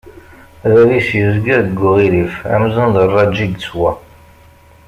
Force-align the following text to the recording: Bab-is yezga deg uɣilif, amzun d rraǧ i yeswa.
Bab-is 0.71 1.09
yezga 1.19 1.57
deg 1.65 1.77
uɣilif, 1.89 2.35
amzun 2.53 2.89
d 2.95 2.97
rraǧ 3.09 3.35
i 3.45 3.47
yeswa. 3.49 3.91